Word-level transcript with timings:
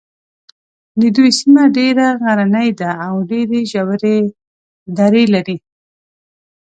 د 0.99 1.01
دوی 1.15 1.29
سیمه 1.39 1.63
ډېره 1.77 2.07
غرنۍ 2.23 2.69
ده 2.79 2.91
او 3.07 3.15
ډېرې 3.29 3.61
ژورې 3.71 4.17
درې 4.97 5.23
لري. 5.33 5.57